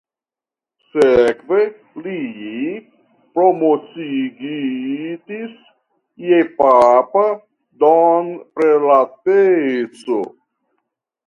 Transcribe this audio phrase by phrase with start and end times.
[0.93, 1.57] Sekve
[2.05, 2.15] li
[3.35, 5.53] promociigitis
[6.31, 7.25] je papa
[7.85, 10.19] domprelateco.